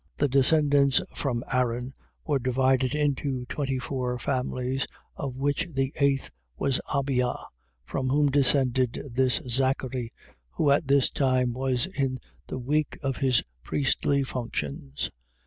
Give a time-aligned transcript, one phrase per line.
[0.17, 1.93] the descendants from Aaron
[2.25, 7.35] were divided into twenty four families, of which the eighth was Abia,
[7.85, 10.11] from whom descended this Zachary,
[10.49, 12.17] who at this time was in
[12.47, 15.11] the week of his priestly functions.